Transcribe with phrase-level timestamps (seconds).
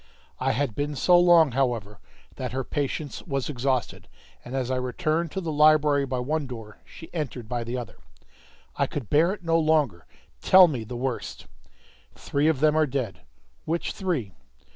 [0.39, 1.99] I had been so long, however,
[2.35, 4.07] that her patience was exhausted,
[4.43, 7.97] and as I returned to the library by one door, she entered by the other.
[8.75, 10.07] "I could bear it no longer.
[10.41, 11.45] Tell me the worst!"
[12.15, 13.21] "Three of them are dead."
[13.65, 14.33] "Which three?"